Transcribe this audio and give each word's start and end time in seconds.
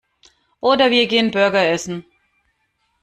Oder 0.61 0.89
wir 0.89 1.05
gehen 1.07 1.29
Burger 1.29 1.63
essen. 1.69 2.05